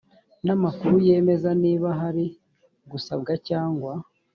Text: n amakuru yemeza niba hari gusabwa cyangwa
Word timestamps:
n 0.45 0.47
amakuru 0.55 0.95
yemeza 1.07 1.49
niba 1.63 1.89
hari 2.01 2.25
gusabwa 2.91 3.33
cyangwa 3.47 3.93